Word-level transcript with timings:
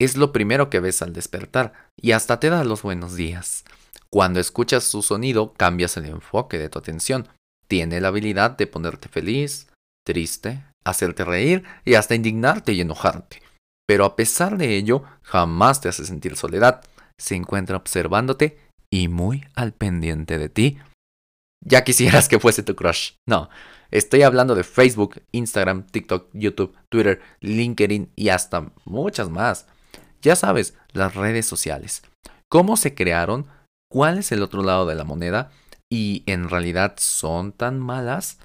es 0.00 0.16
lo 0.16 0.32
primero 0.32 0.70
que 0.70 0.80
ves 0.80 1.02
al 1.02 1.12
despertar 1.12 1.72
y 1.96 2.12
hasta 2.12 2.40
te 2.40 2.50
da 2.50 2.64
los 2.64 2.82
buenos 2.82 3.14
días. 3.14 3.64
Cuando 4.10 4.40
escuchas 4.40 4.84
su 4.84 5.02
sonido, 5.02 5.54
cambias 5.54 5.96
el 5.96 6.06
enfoque 6.06 6.58
de 6.58 6.68
tu 6.68 6.78
atención. 6.78 7.28
Tiene 7.68 8.00
la 8.00 8.08
habilidad 8.08 8.52
de 8.52 8.66
ponerte 8.66 9.08
feliz, 9.08 9.68
triste, 10.06 10.64
hacerte 10.84 11.24
reír 11.24 11.64
y 11.84 11.94
hasta 11.94 12.14
indignarte 12.14 12.72
y 12.72 12.80
enojarte. 12.80 13.42
Pero 13.86 14.04
a 14.04 14.16
pesar 14.16 14.56
de 14.56 14.76
ello, 14.76 15.04
jamás 15.22 15.80
te 15.80 15.88
hace 15.88 16.04
sentir 16.04 16.36
soledad. 16.36 16.84
Se 17.18 17.34
encuentra 17.34 17.76
observándote 17.76 18.58
y 18.90 19.08
muy 19.08 19.44
al 19.54 19.72
pendiente 19.72 20.38
de 20.38 20.48
ti. 20.48 20.78
Ya 21.64 21.84
quisieras 21.84 22.28
que 22.28 22.38
fuese 22.38 22.62
tu 22.62 22.74
crush. 22.76 23.12
No, 23.26 23.48
estoy 23.90 24.22
hablando 24.22 24.54
de 24.54 24.64
Facebook, 24.64 25.22
Instagram, 25.32 25.86
TikTok, 25.86 26.28
YouTube, 26.32 26.76
Twitter, 26.90 27.20
LinkedIn 27.40 28.12
y 28.14 28.28
hasta 28.28 28.70
muchas 28.84 29.30
más. 29.30 29.66
Ya 30.24 30.36
sabes, 30.36 30.74
las 30.94 31.14
redes 31.14 31.44
sociales. 31.44 32.02
¿Cómo 32.50 32.78
se 32.78 32.94
crearon? 32.94 33.46
¿Cuál 33.92 34.16
es 34.16 34.32
el 34.32 34.42
otro 34.42 34.62
lado 34.62 34.86
de 34.86 34.94
la 34.94 35.04
moneda? 35.04 35.50
¿Y 35.92 36.22
en 36.24 36.48
realidad 36.48 36.94
son 36.96 37.52
tan 37.52 37.78
malas? 37.78 38.38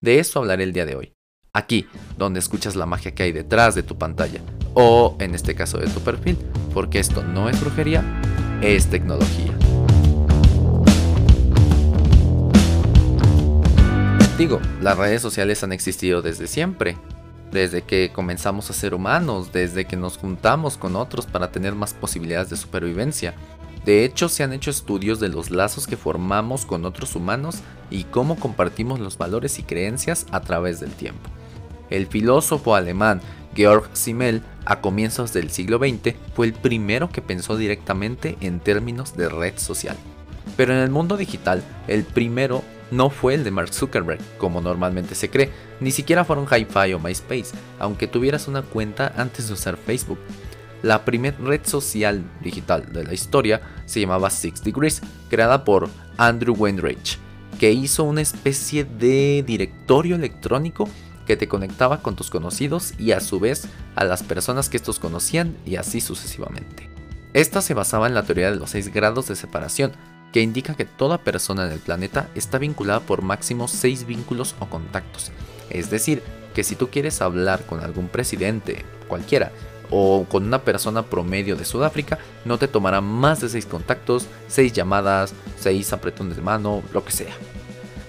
De 0.00 0.20
eso 0.20 0.38
hablaré 0.38 0.62
el 0.62 0.72
día 0.72 0.86
de 0.86 0.94
hoy. 0.94 1.12
Aquí, 1.52 1.88
donde 2.16 2.38
escuchas 2.38 2.76
la 2.76 2.86
magia 2.86 3.12
que 3.12 3.24
hay 3.24 3.32
detrás 3.32 3.74
de 3.74 3.82
tu 3.82 3.98
pantalla. 3.98 4.40
O 4.74 5.16
en 5.18 5.34
este 5.34 5.56
caso 5.56 5.78
de 5.78 5.88
tu 5.88 5.98
perfil. 5.98 6.38
Porque 6.72 7.00
esto 7.00 7.24
no 7.24 7.50
es 7.50 7.60
brujería, 7.60 8.04
es 8.62 8.86
tecnología. 8.88 9.52
Digo, 14.38 14.60
las 14.80 14.96
redes 14.96 15.22
sociales 15.22 15.64
han 15.64 15.72
existido 15.72 16.22
desde 16.22 16.46
siempre 16.46 16.96
desde 17.52 17.82
que 17.82 18.12
comenzamos 18.12 18.70
a 18.70 18.74
ser 18.74 18.94
humanos, 18.94 19.52
desde 19.52 19.84
que 19.84 19.96
nos 19.96 20.18
juntamos 20.18 20.76
con 20.76 20.96
otros 20.96 21.26
para 21.26 21.50
tener 21.50 21.74
más 21.74 21.94
posibilidades 21.94 22.50
de 22.50 22.56
supervivencia. 22.56 23.34
De 23.84 24.04
hecho, 24.04 24.28
se 24.28 24.42
han 24.42 24.52
hecho 24.52 24.70
estudios 24.70 25.20
de 25.20 25.28
los 25.28 25.50
lazos 25.50 25.86
que 25.86 25.96
formamos 25.96 26.66
con 26.66 26.84
otros 26.84 27.14
humanos 27.14 27.58
y 27.90 28.04
cómo 28.04 28.36
compartimos 28.36 28.98
los 28.98 29.16
valores 29.16 29.58
y 29.58 29.62
creencias 29.62 30.26
a 30.32 30.40
través 30.40 30.80
del 30.80 30.90
tiempo. 30.90 31.30
El 31.88 32.06
filósofo 32.08 32.74
alemán 32.74 33.20
Georg 33.56 33.88
Simmel, 33.94 34.42
a 34.66 34.80
comienzos 34.80 35.32
del 35.32 35.50
siglo 35.50 35.78
XX, 35.78 36.14
fue 36.34 36.46
el 36.46 36.52
primero 36.52 37.08
que 37.08 37.22
pensó 37.22 37.56
directamente 37.56 38.36
en 38.40 38.60
términos 38.60 39.16
de 39.16 39.30
red 39.30 39.54
social. 39.56 39.96
Pero 40.56 40.74
en 40.74 40.80
el 40.80 40.90
mundo 40.90 41.16
digital, 41.16 41.64
el 41.88 42.04
primero 42.04 42.62
no 42.90 43.10
fue 43.10 43.34
el 43.34 43.44
de 43.44 43.50
Mark 43.50 43.72
Zuckerberg, 43.72 44.20
como 44.38 44.60
normalmente 44.60 45.14
se 45.14 45.30
cree, 45.30 45.50
ni 45.80 45.90
siquiera 45.90 46.24
fueron 46.24 46.46
Hi-Fi 46.46 46.92
o 46.94 46.98
MySpace, 46.98 47.56
aunque 47.78 48.06
tuvieras 48.06 48.48
una 48.48 48.62
cuenta 48.62 49.12
antes 49.16 49.48
de 49.48 49.54
usar 49.54 49.76
Facebook. 49.76 50.18
La 50.82 51.04
primera 51.04 51.36
red 51.38 51.62
social 51.64 52.22
digital 52.42 52.92
de 52.92 53.04
la 53.04 53.14
historia 53.14 53.60
se 53.86 54.00
llamaba 54.00 54.30
Six 54.30 54.62
Degrees, 54.62 55.02
creada 55.28 55.64
por 55.64 55.88
Andrew 56.16 56.54
Weinreich, 56.54 57.18
que 57.58 57.72
hizo 57.72 58.04
una 58.04 58.20
especie 58.20 58.84
de 58.84 59.42
directorio 59.46 60.16
electrónico 60.16 60.88
que 61.26 61.36
te 61.36 61.48
conectaba 61.48 62.02
con 62.02 62.14
tus 62.14 62.30
conocidos 62.30 62.94
y 62.98 63.12
a 63.12 63.20
su 63.20 63.40
vez 63.40 63.66
a 63.96 64.04
las 64.04 64.22
personas 64.22 64.68
que 64.68 64.76
estos 64.76 64.98
conocían 65.00 65.56
y 65.66 65.76
así 65.76 66.00
sucesivamente. 66.00 66.88
Esta 67.32 67.60
se 67.60 67.74
basaba 67.74 68.06
en 68.06 68.14
la 68.14 68.22
teoría 68.22 68.50
de 68.50 68.56
los 68.56 68.70
6 68.70 68.94
grados 68.94 69.28
de 69.28 69.36
separación, 69.36 69.92
que 70.32 70.42
indica 70.42 70.74
que 70.74 70.84
toda 70.84 71.18
persona 71.18 71.66
en 71.66 71.72
el 71.72 71.78
planeta 71.78 72.28
está 72.34 72.58
vinculada 72.58 73.00
por 73.00 73.22
máximo 73.22 73.68
6 73.68 74.06
vínculos 74.06 74.54
o 74.60 74.66
contactos. 74.66 75.30
Es 75.70 75.90
decir, 75.90 76.22
que 76.54 76.64
si 76.64 76.76
tú 76.76 76.88
quieres 76.88 77.20
hablar 77.22 77.66
con 77.66 77.80
algún 77.80 78.08
presidente, 78.08 78.84
cualquiera, 79.08 79.52
o 79.90 80.26
con 80.28 80.44
una 80.44 80.62
persona 80.62 81.02
promedio 81.02 81.56
de 81.56 81.64
Sudáfrica, 81.64 82.18
no 82.44 82.58
te 82.58 82.68
tomará 82.68 83.00
más 83.00 83.40
de 83.40 83.48
6 83.48 83.66
contactos, 83.66 84.26
6 84.48 84.72
llamadas, 84.72 85.34
6 85.60 85.92
apretones 85.92 86.36
de 86.36 86.42
mano, 86.42 86.82
lo 86.92 87.04
que 87.04 87.12
sea. 87.12 87.34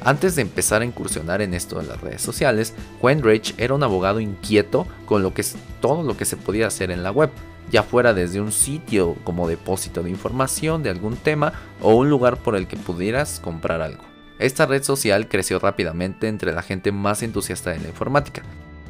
Antes 0.01 0.35
de 0.35 0.43
empezar 0.43 0.81
a 0.81 0.85
incursionar 0.85 1.41
en 1.41 1.53
esto 1.53 1.79
de 1.79 1.87
las 1.87 1.99
redes 1.99 2.21
sociales, 2.21 2.73
Wendrich 3.01 3.53
era 3.57 3.73
un 3.73 3.83
abogado 3.83 4.19
inquieto 4.19 4.87
con 5.05 5.21
lo 5.23 5.33
que 5.33 5.43
todo 5.81 6.03
lo 6.03 6.15
que 6.15 6.25
se 6.25 6.37
podía 6.37 6.67
hacer 6.67 6.91
en 6.91 7.03
la 7.03 7.11
web, 7.11 7.29
ya 7.71 7.83
fuera 7.83 8.13
desde 8.13 8.41
un 8.41 8.51
sitio 8.51 9.15
como 9.23 9.47
depósito 9.47 10.03
de 10.03 10.09
información 10.09 10.83
de 10.83 10.89
algún 10.89 11.15
tema 11.15 11.53
o 11.81 11.95
un 11.95 12.09
lugar 12.09 12.37
por 12.37 12.55
el 12.55 12.67
que 12.67 12.77
pudieras 12.77 13.39
comprar 13.39 13.81
algo. 13.81 14.03
Esta 14.39 14.65
red 14.65 14.83
social 14.83 15.27
creció 15.27 15.59
rápidamente 15.59 16.27
entre 16.27 16.53
la 16.53 16.61
gente 16.61 16.91
más 16.91 17.23
entusiasta 17.23 17.71
de 17.71 17.79
la 17.79 17.87
informática. 17.87 18.43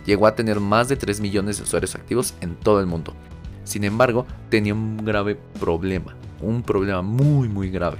Llegó 0.05 0.27
a 0.27 0.35
tener 0.35 0.59
más 0.59 0.89
de 0.89 0.97
3 0.97 1.19
millones 1.21 1.57
de 1.57 1.63
usuarios 1.63 1.95
activos 1.95 2.33
en 2.41 2.55
todo 2.55 2.79
el 2.79 2.85
mundo. 2.85 3.13
Sin 3.63 3.83
embargo, 3.83 4.25
tenía 4.49 4.73
un 4.73 4.97
grave 4.97 5.37
problema, 5.59 6.15
un 6.41 6.63
problema 6.63 7.01
muy 7.01 7.49
muy 7.49 7.69
grave. 7.69 7.97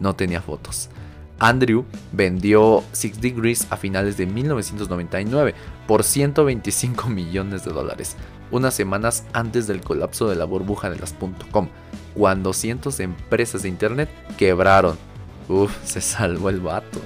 No 0.00 0.14
tenía 0.14 0.40
fotos. 0.42 0.88
Andrew 1.38 1.84
vendió 2.12 2.82
Six 2.92 3.20
Degrees 3.20 3.66
a 3.70 3.76
finales 3.76 4.16
de 4.16 4.26
1999 4.26 5.54
por 5.86 6.02
125 6.02 7.08
millones 7.08 7.64
de 7.64 7.72
dólares, 7.72 8.16
unas 8.50 8.74
semanas 8.74 9.24
antes 9.32 9.66
del 9.66 9.80
colapso 9.80 10.28
de 10.28 10.36
la 10.36 10.44
burbuja 10.44 10.90
de 10.90 10.98
las 10.98 11.14
.com, 11.50 11.68
cuando 12.14 12.52
cientos 12.52 12.98
de 12.98 13.04
empresas 13.04 13.62
de 13.62 13.68
internet 13.68 14.08
quebraron. 14.36 14.96
Uf, 15.48 15.72
se 15.84 16.00
salvó 16.00 16.50
el 16.50 16.60
vato. 16.60 17.00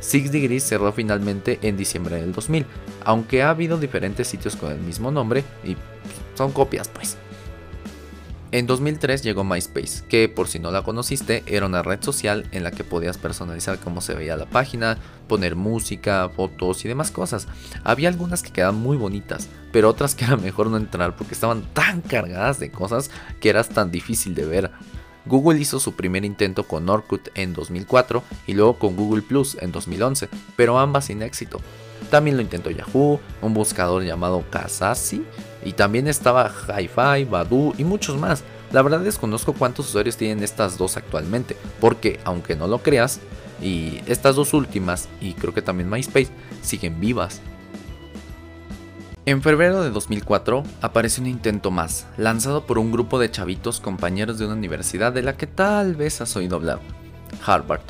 Six 0.00 0.30
Degrees 0.32 0.64
cerró 0.64 0.92
finalmente 0.92 1.58
en 1.62 1.76
diciembre 1.76 2.20
del 2.20 2.32
2000, 2.32 2.66
aunque 3.04 3.42
ha 3.42 3.50
habido 3.50 3.78
diferentes 3.78 4.28
sitios 4.28 4.56
con 4.56 4.70
el 4.70 4.80
mismo 4.80 5.10
nombre 5.10 5.44
y 5.64 5.76
son 6.34 6.52
copias 6.52 6.88
pues. 6.88 7.16
En 8.54 8.68
2003 8.68 9.24
llegó 9.24 9.42
MySpace, 9.42 10.04
que 10.08 10.28
por 10.28 10.46
si 10.46 10.60
no 10.60 10.70
la 10.70 10.82
conociste 10.82 11.42
era 11.46 11.66
una 11.66 11.82
red 11.82 12.00
social 12.00 12.46
en 12.52 12.62
la 12.62 12.70
que 12.70 12.84
podías 12.84 13.18
personalizar 13.18 13.80
cómo 13.80 14.00
se 14.00 14.14
veía 14.14 14.36
la 14.36 14.46
página, 14.46 14.96
poner 15.26 15.56
música, 15.56 16.28
fotos 16.28 16.84
y 16.84 16.88
demás 16.88 17.10
cosas. 17.10 17.48
Había 17.82 18.10
algunas 18.10 18.44
que 18.44 18.52
quedaban 18.52 18.76
muy 18.76 18.96
bonitas, 18.96 19.48
pero 19.72 19.88
otras 19.88 20.14
que 20.14 20.24
era 20.24 20.36
mejor 20.36 20.68
no 20.68 20.76
entrar 20.76 21.16
porque 21.16 21.34
estaban 21.34 21.62
tan 21.74 22.00
cargadas 22.00 22.60
de 22.60 22.70
cosas 22.70 23.10
que 23.40 23.48
eras 23.48 23.70
tan 23.70 23.90
difícil 23.90 24.36
de 24.36 24.44
ver. 24.44 24.70
Google 25.26 25.58
hizo 25.58 25.80
su 25.80 25.96
primer 25.96 26.24
intento 26.24 26.62
con 26.62 26.88
Orkut 26.88 27.30
en 27.34 27.54
2004 27.54 28.22
y 28.46 28.54
luego 28.54 28.78
con 28.78 28.94
Google 28.94 29.22
Plus 29.22 29.56
en 29.60 29.72
2011, 29.72 30.28
pero 30.54 30.78
ambas 30.78 31.06
sin 31.06 31.22
éxito. 31.22 31.60
También 32.08 32.36
lo 32.36 32.42
intentó 32.42 32.70
Yahoo, 32.70 33.18
un 33.42 33.52
buscador 33.52 34.04
llamado 34.04 34.44
Kazasi, 34.48 35.24
y 35.64 35.72
también 35.72 36.06
estaba 36.06 36.50
HiFi, 36.50 37.24
Badu 37.24 37.74
y 37.78 37.84
muchos 37.84 38.18
más. 38.18 38.44
La 38.72 38.82
verdad 38.82 39.00
desconozco 39.00 39.52
cuántos 39.52 39.88
usuarios 39.88 40.16
tienen 40.16 40.42
estas 40.42 40.78
dos 40.78 40.96
actualmente, 40.96 41.56
porque 41.80 42.20
aunque 42.24 42.56
no 42.56 42.66
lo 42.66 42.78
creas, 42.82 43.20
y 43.62 44.00
estas 44.06 44.36
dos 44.36 44.52
últimas, 44.52 45.08
y 45.20 45.34
creo 45.34 45.54
que 45.54 45.62
también 45.62 45.88
MySpace, 45.88 46.30
siguen 46.62 47.00
vivas. 47.00 47.40
En 49.26 49.40
febrero 49.40 49.82
de 49.82 49.90
2004 49.90 50.64
apareció 50.82 51.22
un 51.22 51.28
intento 51.28 51.70
más, 51.70 52.06
lanzado 52.18 52.66
por 52.66 52.78
un 52.78 52.92
grupo 52.92 53.18
de 53.18 53.30
chavitos 53.30 53.80
compañeros 53.80 54.38
de 54.38 54.44
una 54.44 54.54
universidad 54.54 55.12
de 55.12 55.22
la 55.22 55.36
que 55.36 55.46
tal 55.46 55.94
vez 55.94 56.20
has 56.20 56.36
oído 56.36 56.56
hablar, 56.56 56.80
Harvard. 57.44 57.80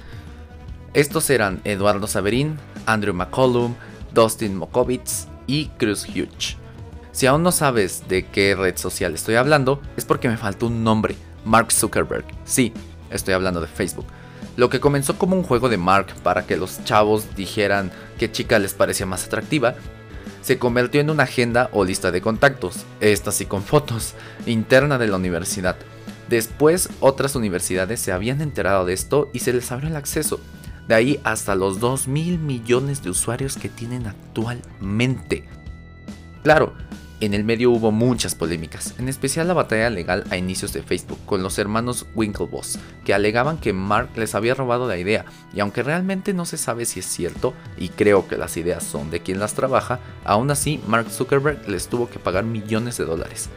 Estos 0.92 1.28
eran 1.30 1.60
Eduardo 1.64 2.06
Saverín, 2.06 2.56
Andrew 2.86 3.14
McCollum, 3.14 3.74
Dustin 4.12 4.56
Mokovitz 4.56 5.26
y 5.48 5.70
Chris 5.76 6.06
Hughes. 6.06 6.56
Si 7.14 7.26
aún 7.26 7.44
no 7.44 7.52
sabes 7.52 8.08
de 8.08 8.26
qué 8.26 8.56
red 8.56 8.76
social 8.76 9.14
estoy 9.14 9.36
hablando, 9.36 9.80
es 9.96 10.04
porque 10.04 10.28
me 10.28 10.36
faltó 10.36 10.66
un 10.66 10.82
nombre, 10.82 11.14
Mark 11.44 11.70
Zuckerberg. 11.70 12.24
Sí, 12.44 12.72
estoy 13.08 13.34
hablando 13.34 13.60
de 13.60 13.68
Facebook. 13.68 14.06
Lo 14.56 14.68
que 14.68 14.80
comenzó 14.80 15.16
como 15.16 15.36
un 15.36 15.44
juego 15.44 15.68
de 15.68 15.76
Mark 15.76 16.08
para 16.24 16.44
que 16.44 16.56
los 16.56 16.82
chavos 16.82 17.36
dijeran 17.36 17.92
qué 18.18 18.32
chica 18.32 18.58
les 18.58 18.74
parecía 18.74 19.06
más 19.06 19.26
atractiva, 19.26 19.76
se 20.42 20.58
convirtió 20.58 21.00
en 21.00 21.08
una 21.08 21.22
agenda 21.22 21.70
o 21.72 21.84
lista 21.84 22.10
de 22.10 22.20
contactos, 22.20 22.84
esta 22.98 23.30
sí 23.30 23.46
con 23.46 23.62
fotos, 23.62 24.14
interna 24.44 24.98
de 24.98 25.06
la 25.06 25.16
universidad. 25.16 25.76
Después 26.28 26.88
otras 26.98 27.36
universidades 27.36 28.00
se 28.00 28.10
habían 28.10 28.40
enterado 28.40 28.86
de 28.86 28.92
esto 28.92 29.30
y 29.32 29.38
se 29.38 29.52
les 29.52 29.70
abrió 29.70 29.88
el 29.88 29.96
acceso. 29.96 30.40
De 30.88 30.96
ahí 30.96 31.20
hasta 31.22 31.54
los 31.54 31.78
2 31.78 32.08
mil 32.08 32.40
millones 32.40 33.04
de 33.04 33.10
usuarios 33.10 33.56
que 33.56 33.68
tienen 33.68 34.08
actualmente. 34.08 35.44
Claro, 36.42 36.74
en 37.20 37.34
el 37.34 37.44
medio 37.44 37.70
hubo 37.70 37.90
muchas 37.92 38.34
polémicas, 38.34 38.94
en 38.98 39.08
especial 39.08 39.48
la 39.48 39.54
batalla 39.54 39.90
legal 39.90 40.24
a 40.30 40.36
inicios 40.36 40.72
de 40.72 40.82
Facebook 40.82 41.18
con 41.26 41.42
los 41.42 41.58
hermanos 41.58 42.06
Winklevoss, 42.14 42.78
que 43.04 43.14
alegaban 43.14 43.58
que 43.58 43.72
Mark 43.72 44.10
les 44.16 44.34
había 44.34 44.54
robado 44.54 44.88
la 44.88 44.98
idea, 44.98 45.24
y 45.52 45.60
aunque 45.60 45.82
realmente 45.82 46.34
no 46.34 46.44
se 46.44 46.56
sabe 46.56 46.84
si 46.84 47.00
es 47.00 47.06
cierto, 47.06 47.54
y 47.76 47.88
creo 47.88 48.28
que 48.28 48.36
las 48.36 48.56
ideas 48.56 48.84
son 48.84 49.10
de 49.10 49.20
quien 49.20 49.38
las 49.38 49.54
trabaja, 49.54 50.00
aún 50.24 50.50
así 50.50 50.80
Mark 50.86 51.10
Zuckerberg 51.10 51.68
les 51.68 51.88
tuvo 51.88 52.10
que 52.10 52.18
pagar 52.18 52.44
millones 52.44 52.98
de 52.98 53.04
dólares. 53.04 53.48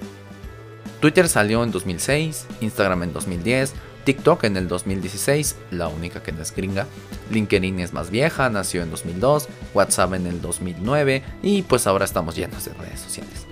Twitter 0.99 1.29
salió 1.29 1.63
en 1.63 1.71
2006, 1.71 2.47
Instagram 2.61 3.03
en 3.03 3.13
2010, 3.13 3.73
TikTok 4.07 4.45
en 4.45 4.55
el 4.55 4.69
2016, 4.69 5.57
la 5.71 5.89
única 5.89 6.23
que 6.23 6.31
no 6.31 6.41
es 6.41 6.55
gringa. 6.55 6.87
LinkedIn 7.29 7.81
es 7.81 7.91
más 7.91 8.09
vieja, 8.09 8.49
nació 8.49 8.81
en 8.81 8.89
2002, 8.89 9.49
WhatsApp 9.73 10.13
en 10.13 10.27
el 10.27 10.41
2009 10.41 11.23
y 11.43 11.63
pues 11.63 11.87
ahora 11.87 12.05
estamos 12.05 12.37
llenos 12.37 12.63
de 12.63 12.73
redes 12.75 13.01
sociales. 13.01 13.45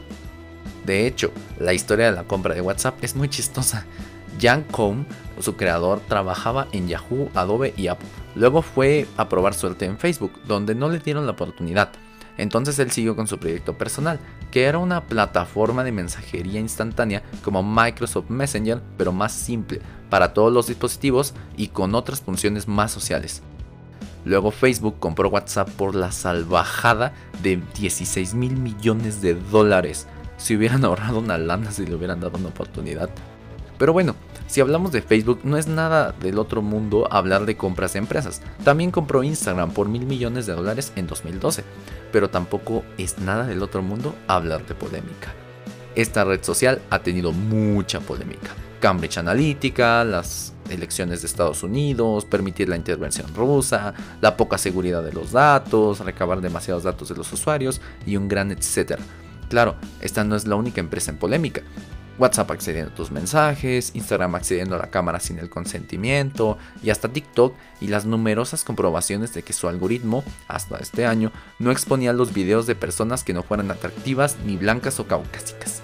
De 0.85 1.07
hecho, 1.07 1.33
la 1.59 1.73
historia 1.73 2.05
de 2.05 2.13
la 2.13 2.23
compra 2.23 2.55
de 2.55 2.61
WhatsApp 2.61 3.03
es 3.03 3.17
muy 3.17 3.27
chistosa. 3.27 3.85
Jan 4.39 4.63
Koum, 4.63 5.03
su 5.41 5.57
creador, 5.57 5.99
trabajaba 6.07 6.69
en 6.71 6.87
Yahoo, 6.87 7.29
Adobe 7.33 7.73
y 7.75 7.87
Apple. 7.87 8.07
Luego 8.35 8.61
fue 8.61 9.07
a 9.17 9.27
probar 9.27 9.55
suerte 9.55 9.83
en 9.83 9.97
Facebook, 9.97 10.31
donde 10.47 10.73
no 10.73 10.87
le 10.87 10.99
dieron 10.99 11.25
la 11.25 11.33
oportunidad. 11.33 11.89
Entonces 12.37 12.79
él 12.79 12.91
siguió 12.91 13.15
con 13.15 13.27
su 13.27 13.37
proyecto 13.39 13.77
personal, 13.77 14.19
que 14.51 14.63
era 14.63 14.77
una 14.77 15.05
plataforma 15.05 15.83
de 15.83 15.91
mensajería 15.91 16.59
instantánea 16.59 17.23
como 17.43 17.63
Microsoft 17.63 18.29
Messenger, 18.29 18.81
pero 18.97 19.11
más 19.11 19.33
simple, 19.33 19.81
para 20.15 20.33
todos 20.33 20.53
los 20.53 20.67
dispositivos 20.67 21.33
y 21.57 21.67
con 21.67 21.93
otras 21.93 22.21
funciones 22.21 22.69
más 22.69 22.89
sociales. 22.89 23.41
Luego 24.23 24.49
Facebook 24.49 24.95
compró 24.97 25.27
WhatsApp 25.27 25.69
por 25.71 25.93
la 25.93 26.13
salvajada 26.13 27.11
de 27.43 27.61
16 27.77 28.33
mil 28.33 28.55
millones 28.55 29.21
de 29.21 29.33
dólares. 29.33 30.07
Si 30.37 30.55
hubieran 30.55 30.85
ahorrado 30.85 31.19
una 31.19 31.37
lana 31.37 31.73
si 31.73 31.85
le 31.85 31.95
hubieran 31.95 32.21
dado 32.21 32.37
una 32.37 32.47
oportunidad. 32.47 33.09
Pero 33.77 33.91
bueno, 33.91 34.15
si 34.47 34.61
hablamos 34.61 34.93
de 34.93 35.01
Facebook, 35.01 35.41
no 35.43 35.57
es 35.57 35.67
nada 35.67 36.13
del 36.13 36.39
otro 36.39 36.61
mundo 36.61 37.09
hablar 37.11 37.45
de 37.45 37.57
compras 37.57 37.91
de 37.91 37.99
empresas. 37.99 38.41
También 38.63 38.91
compró 38.91 39.21
Instagram 39.21 39.71
por 39.71 39.89
mil 39.89 40.05
millones 40.05 40.45
de 40.45 40.53
dólares 40.53 40.93
en 40.95 41.07
2012. 41.07 41.65
Pero 42.13 42.29
tampoco 42.29 42.85
es 42.97 43.19
nada 43.19 43.45
del 43.45 43.61
otro 43.61 43.81
mundo 43.81 44.15
hablar 44.27 44.65
de 44.65 44.75
polémica. 44.75 45.33
Esta 45.93 46.23
red 46.23 46.41
social 46.41 46.81
ha 46.89 46.99
tenido 46.99 47.33
mucha 47.33 47.99
polémica. 47.99 48.51
Cambridge 48.85 49.17
Analytica, 49.17 50.03
las 50.03 50.53
elecciones 50.69 51.23
de 51.23 51.25
Estados 51.25 51.63
Unidos, 51.63 52.23
permitir 52.23 52.69
la 52.69 52.75
intervención 52.75 53.33
rusa, 53.33 53.95
la 54.21 54.37
poca 54.37 54.59
seguridad 54.59 55.01
de 55.01 55.11
los 55.11 55.31
datos, 55.31 56.01
recabar 56.01 56.39
demasiados 56.39 56.83
datos 56.83 57.09
de 57.09 57.15
los 57.15 57.33
usuarios 57.33 57.81
y 58.05 58.15
un 58.15 58.27
gran 58.27 58.51
etcétera. 58.51 59.01
Claro, 59.49 59.75
esta 60.01 60.23
no 60.23 60.35
es 60.35 60.45
la 60.45 60.53
única 60.53 60.81
empresa 60.81 61.09
en 61.09 61.17
polémica. 61.17 61.63
WhatsApp 62.19 62.51
accediendo 62.51 62.91
a 62.91 62.95
tus 62.95 63.09
mensajes, 63.09 63.89
Instagram 63.95 64.35
accediendo 64.35 64.75
a 64.75 64.77
la 64.77 64.91
cámara 64.91 65.19
sin 65.19 65.39
el 65.39 65.49
consentimiento 65.49 66.59
y 66.83 66.91
hasta 66.91 67.09
TikTok 67.09 67.55
y 67.81 67.87
las 67.87 68.05
numerosas 68.05 68.63
comprobaciones 68.63 69.33
de 69.33 69.41
que 69.41 69.53
su 69.53 69.67
algoritmo, 69.67 70.23
hasta 70.47 70.77
este 70.77 71.07
año, 71.07 71.31
no 71.57 71.71
exponía 71.71 72.13
los 72.13 72.35
videos 72.35 72.67
de 72.67 72.75
personas 72.75 73.23
que 73.23 73.33
no 73.33 73.41
fueran 73.41 73.71
atractivas 73.71 74.37
ni 74.45 74.57
blancas 74.57 74.99
o 74.99 75.07
caucásicas. 75.07 75.81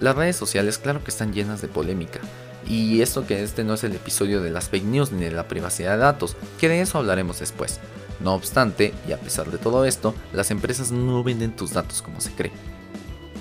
Las 0.00 0.16
redes 0.16 0.36
sociales 0.36 0.78
claro 0.78 1.04
que 1.04 1.10
están 1.10 1.32
llenas 1.34 1.60
de 1.60 1.68
polémica, 1.68 2.20
y 2.66 3.02
esto 3.02 3.26
que 3.26 3.42
este 3.42 3.64
no 3.64 3.74
es 3.74 3.84
el 3.84 3.94
episodio 3.94 4.42
de 4.42 4.50
las 4.50 4.68
fake 4.70 4.84
news 4.84 5.12
ni 5.12 5.24
de 5.24 5.30
la 5.30 5.46
privacidad 5.46 5.92
de 5.92 5.98
datos, 5.98 6.36
que 6.58 6.68
de 6.68 6.80
eso 6.80 6.98
hablaremos 6.98 7.40
después. 7.40 7.80
No 8.20 8.34
obstante, 8.34 8.94
y 9.06 9.12
a 9.12 9.18
pesar 9.18 9.50
de 9.50 9.58
todo 9.58 9.84
esto, 9.84 10.14
las 10.32 10.50
empresas 10.50 10.90
no 10.90 11.22
venden 11.22 11.54
tus 11.54 11.72
datos 11.72 12.00
como 12.00 12.20
se 12.20 12.32
cree. 12.32 12.52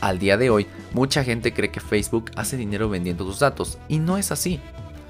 Al 0.02 0.20
día 0.20 0.38
de 0.38 0.50
hoy, 0.50 0.68
mucha 0.94 1.24
gente 1.24 1.54
cree 1.54 1.72
que 1.72 1.82
Facebook 1.82 2.32
hace 2.36 2.58
dinero 2.58 2.90
vendiendo 2.90 3.26
tus 3.26 3.40
datos, 3.40 3.78
y 3.88 4.00
no 4.00 4.18
es 4.18 4.32
así. 4.32 4.60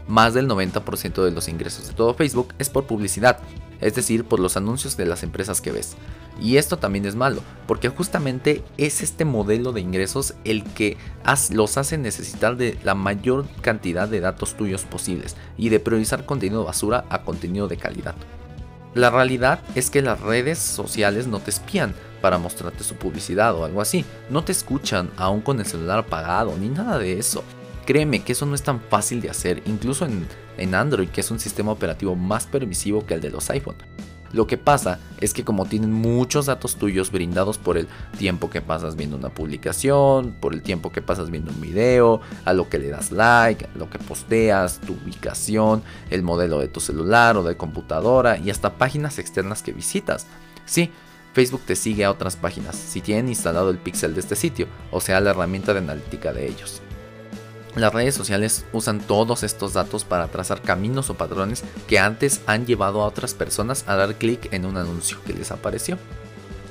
Más 0.07 0.33
del 0.33 0.47
90% 0.47 1.23
de 1.23 1.31
los 1.31 1.47
ingresos 1.47 1.87
de 1.87 1.93
todo 1.93 2.13
Facebook 2.13 2.53
es 2.57 2.69
por 2.69 2.85
publicidad, 2.85 3.39
es 3.81 3.95
decir, 3.95 4.25
por 4.25 4.39
los 4.39 4.57
anuncios 4.57 4.97
de 4.97 5.05
las 5.05 5.23
empresas 5.23 5.61
que 5.61 5.71
ves. 5.71 5.95
Y 6.41 6.57
esto 6.57 6.77
también 6.77 7.05
es 7.05 7.15
malo, 7.15 7.41
porque 7.67 7.89
justamente 7.89 8.63
es 8.77 9.01
este 9.01 9.25
modelo 9.25 9.73
de 9.73 9.81
ingresos 9.81 10.35
el 10.45 10.63
que 10.63 10.97
los 11.51 11.77
hace 11.77 11.97
necesitar 11.97 12.55
de 12.55 12.77
la 12.83 12.95
mayor 12.95 13.45
cantidad 13.61 14.07
de 14.07 14.21
datos 14.21 14.55
tuyos 14.55 14.83
posibles 14.83 15.35
y 15.57 15.69
de 15.69 15.79
priorizar 15.79 16.25
contenido 16.25 16.63
basura 16.63 17.05
a 17.09 17.23
contenido 17.23 17.67
de 17.67 17.77
calidad. 17.77 18.15
La 18.95 19.09
realidad 19.09 19.59
es 19.75 19.89
que 19.89 20.01
las 20.01 20.19
redes 20.19 20.57
sociales 20.57 21.27
no 21.27 21.39
te 21.39 21.51
espían 21.51 21.93
para 22.21 22.37
mostrarte 22.37 22.83
su 22.83 22.95
publicidad 22.95 23.55
o 23.55 23.63
algo 23.63 23.81
así, 23.81 24.03
no 24.29 24.43
te 24.43 24.51
escuchan 24.51 25.11
aún 25.15 25.41
con 25.41 25.59
el 25.59 25.65
celular 25.65 25.99
apagado 25.99 26.55
ni 26.57 26.69
nada 26.69 26.97
de 26.97 27.19
eso. 27.19 27.43
Créeme 27.89 28.21
que 28.21 28.33
eso 28.33 28.45
no 28.45 28.53
es 28.53 28.61
tan 28.61 28.81
fácil 28.81 29.19
de 29.19 29.31
hacer, 29.31 29.63
incluso 29.65 30.05
en, 30.05 30.75
Android, 30.75 31.09
que 31.09 31.21
es 31.21 31.31
un 31.31 31.39
sistema 31.39 31.71
operativo 31.71 32.15
más 32.15 32.45
permisivo 32.45 33.03
que 33.03 33.15
el 33.15 33.19
de 33.19 33.31
los 33.31 33.49
iPhone. 33.49 33.77
Lo 34.31 34.45
que 34.45 34.59
pasa 34.59 34.99
es 35.19 35.33
que 35.33 35.43
como 35.43 35.65
tienen 35.65 35.91
muchos 35.91 36.45
datos 36.45 36.75
tuyos 36.75 37.11
brindados 37.11 37.57
por 37.57 37.79
el 37.79 37.87
tiempo 38.19 38.51
que 38.51 38.61
pasas 38.61 38.95
viendo 38.95 39.17
una 39.17 39.29
publicación, 39.29 40.35
por 40.39 40.53
el 40.53 40.61
tiempo 40.61 40.91
que 40.91 41.01
pasas 41.01 41.31
viendo 41.31 41.49
un 41.49 41.61
video, 41.61 42.21
a 42.45 42.53
lo 42.53 42.69
que 42.69 42.77
le 42.77 42.89
das 42.89 43.11
like, 43.11 43.65
a 43.65 43.75
lo 43.75 43.89
que 43.89 43.97
posteas, 43.97 44.79
tu 44.81 44.93
ubicación, 44.93 45.81
el 46.11 46.21
modelo 46.21 46.59
de 46.59 46.67
tu 46.67 46.81
celular 46.81 47.37
o 47.37 47.43
de 47.43 47.57
computadora 47.57 48.37
y 48.37 48.51
hasta 48.51 48.77
páginas 48.77 49.17
externas 49.17 49.63
que 49.63 49.73
visitas. 49.73 50.27
Sí, 50.67 50.91
Facebook 51.33 51.63
te 51.65 51.75
sigue 51.75 52.05
a 52.05 52.11
otras 52.11 52.35
páginas 52.35 52.75
si 52.75 53.01
tienen 53.01 53.29
instalado 53.29 53.71
el 53.71 53.79
pixel 53.79 54.13
de 54.13 54.19
este 54.19 54.35
sitio, 54.35 54.67
o 54.91 55.01
sea 55.01 55.19
la 55.21 55.31
herramienta 55.31 55.73
de 55.73 55.79
analítica 55.79 56.33
de 56.33 56.45
ellos. 56.47 56.83
Las 57.79 57.93
redes 57.93 58.13
sociales 58.13 58.65
usan 58.73 58.99
todos 58.99 59.43
estos 59.43 59.71
datos 59.71 60.03
para 60.03 60.27
trazar 60.27 60.61
caminos 60.61 61.09
o 61.09 61.13
patrones 61.13 61.63
que 61.87 61.97
antes 61.97 62.41
han 62.45 62.65
llevado 62.65 63.01
a 63.01 63.05
otras 63.05 63.33
personas 63.33 63.85
a 63.87 63.95
dar 63.95 64.15
clic 64.15 64.51
en 64.51 64.65
un 64.65 64.75
anuncio 64.75 65.17
que 65.25 65.31
les 65.31 65.49
apareció. 65.49 65.97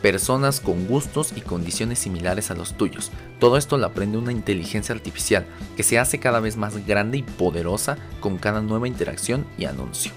Personas 0.03 0.61
con 0.61 0.87
gustos 0.87 1.33
y 1.35 1.41
condiciones 1.41 1.99
similares 1.99 2.51
a 2.51 2.55
los 2.55 2.75
tuyos. 2.75 3.11
Todo 3.41 3.57
esto 3.57 3.79
lo 3.79 3.87
aprende 3.87 4.19
una 4.19 4.33
inteligencia 4.33 4.95
artificial 4.95 5.47
que 5.79 5.83
se 5.83 5.99
hace 5.99 6.21
cada 6.21 6.41
vez 6.41 6.59
más 6.59 6.87
grande 6.87 7.17
y 7.17 7.23
poderosa 7.23 7.97
con 8.21 8.37
cada 8.37 8.61
nueva 8.61 8.87
interacción 8.87 9.47
y 9.57 9.65
anuncio. 9.65 10.13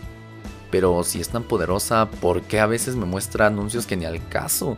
Pero 0.71 1.05
si 1.05 1.21
es 1.21 1.29
tan 1.29 1.43
poderosa, 1.43 2.09
¿por 2.19 2.41
qué 2.41 2.59
a 2.59 2.65
veces 2.65 2.97
me 2.97 3.05
muestra 3.05 3.47
anuncios 3.47 3.85
que 3.85 3.95
ni 3.95 4.03
al 4.03 4.27
caso? 4.27 4.77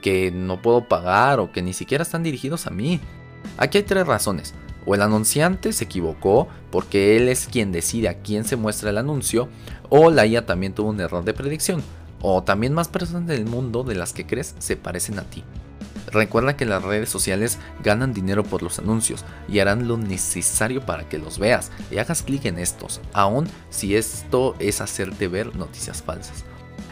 Que 0.00 0.30
no 0.30 0.62
puedo 0.62 0.86
pagar 0.86 1.40
o 1.40 1.50
que 1.50 1.62
ni 1.62 1.72
siquiera 1.72 2.02
están 2.02 2.22
dirigidos 2.22 2.68
a 2.68 2.70
mí. 2.70 3.00
Aquí 3.56 3.78
hay 3.78 3.84
tres 3.84 4.06
razones. 4.06 4.54
O 4.88 4.94
el 4.94 5.02
anunciante 5.02 5.74
se 5.74 5.84
equivocó 5.84 6.48
porque 6.70 7.18
él 7.18 7.28
es 7.28 7.46
quien 7.46 7.72
decide 7.72 8.08
a 8.08 8.22
quién 8.22 8.44
se 8.44 8.56
muestra 8.56 8.88
el 8.88 8.96
anuncio, 8.96 9.50
o 9.90 10.10
la 10.10 10.24
IA 10.24 10.46
también 10.46 10.72
tuvo 10.72 10.88
un 10.88 10.98
error 10.98 11.24
de 11.24 11.34
predicción, 11.34 11.82
o 12.22 12.42
también 12.42 12.72
más 12.72 12.88
personas 12.88 13.26
del 13.26 13.44
mundo 13.44 13.84
de 13.84 13.94
las 13.94 14.14
que 14.14 14.26
crees 14.26 14.54
se 14.58 14.76
parecen 14.76 15.18
a 15.18 15.24
ti. 15.24 15.44
Recuerda 16.10 16.56
que 16.56 16.64
las 16.64 16.82
redes 16.82 17.10
sociales 17.10 17.58
ganan 17.84 18.14
dinero 18.14 18.44
por 18.44 18.62
los 18.62 18.78
anuncios 18.78 19.26
y 19.46 19.58
harán 19.58 19.88
lo 19.88 19.98
necesario 19.98 20.80
para 20.80 21.06
que 21.06 21.18
los 21.18 21.38
veas 21.38 21.70
y 21.90 21.98
hagas 21.98 22.22
clic 22.22 22.46
en 22.46 22.58
estos, 22.58 23.02
aun 23.12 23.46
si 23.68 23.94
esto 23.94 24.56
es 24.58 24.80
hacerte 24.80 25.28
ver 25.28 25.54
noticias 25.54 26.02
falsas. 26.02 26.46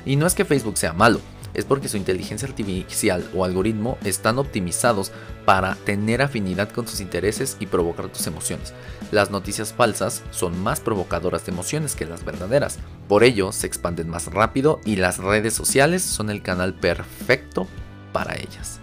Y 0.04 0.16
no 0.16 0.26
es 0.26 0.34
que 0.34 0.44
Facebook 0.44 0.76
sea 0.76 0.92
malo, 0.92 1.22
es 1.54 1.64
porque 1.64 1.88
su 1.88 1.96
inteligencia 1.96 2.48
artificial 2.48 3.28
o 3.34 3.44
algoritmo 3.44 3.98
están 4.04 4.38
optimizados 4.38 5.12
para 5.44 5.74
tener 5.74 6.22
afinidad 6.22 6.70
con 6.70 6.84
tus 6.84 7.00
intereses 7.00 7.56
y 7.60 7.66
provocar 7.66 8.08
tus 8.08 8.26
emociones. 8.26 8.74
Las 9.10 9.30
noticias 9.30 9.72
falsas 9.72 10.22
son 10.30 10.60
más 10.62 10.80
provocadoras 10.80 11.46
de 11.46 11.52
emociones 11.52 11.94
que 11.94 12.06
las 12.06 12.24
verdaderas, 12.24 12.78
por 13.08 13.22
ello 13.22 13.52
se 13.52 13.66
expanden 13.66 14.08
más 14.08 14.26
rápido 14.26 14.80
y 14.84 14.96
las 14.96 15.18
redes 15.18 15.54
sociales 15.54 16.02
son 16.02 16.30
el 16.30 16.42
canal 16.42 16.74
perfecto 16.74 17.66
para 18.12 18.36
ellas. 18.36 18.80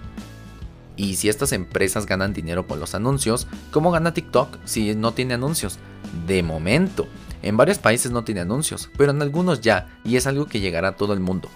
Y 0.95 1.15
si 1.15 1.27
estas 1.27 1.51
empresas 1.53 2.05
ganan 2.05 2.33
dinero 2.33 2.67
con 2.67 2.79
los 2.79 2.93
anuncios, 2.93 3.47
¿cómo 3.71 3.91
gana 3.91 4.13
TikTok 4.13 4.59
si 4.63 4.93
no 4.95 5.13
tiene 5.13 5.33
anuncios? 5.33 5.79
De 6.27 6.43
momento. 6.43 7.07
En 7.41 7.57
varios 7.57 7.79
países 7.79 8.11
no 8.11 8.23
tiene 8.23 8.41
anuncios, 8.41 8.89
pero 8.97 9.11
en 9.11 9.21
algunos 9.21 9.59
ya, 9.59 9.89
y 10.05 10.15
es 10.15 10.27
algo 10.27 10.45
que 10.45 10.61
llegará 10.61 10.89
a 10.89 10.95
todo 10.95 11.13
el 11.13 11.19
mundo. 11.19 11.49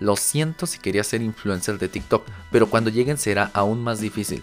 Lo 0.00 0.16
siento 0.16 0.66
si 0.66 0.78
querías 0.78 1.06
ser 1.06 1.22
influencer 1.22 1.78
de 1.78 1.88
TikTok, 1.88 2.26
pero 2.50 2.68
cuando 2.68 2.90
lleguen 2.90 3.18
será 3.18 3.50
aún 3.54 3.82
más 3.82 4.00
difícil. 4.00 4.42